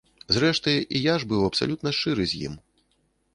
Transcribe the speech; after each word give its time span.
Зрэшты, 0.35 0.71
і 0.99 1.01
я 1.11 1.15
ж 1.23 1.27
быў 1.33 1.43
абсалютна 1.49 1.93
шчыры 1.99 2.27
з 2.33 2.41
ім. 2.49 2.57